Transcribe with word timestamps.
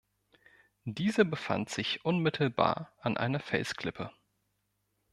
Dieser 0.87 1.25
befand 1.25 1.69
sich 1.69 2.03
unmittelbar 2.05 2.91
an 3.01 3.17
einer 3.17 3.39
Felsklippe. 3.39 4.09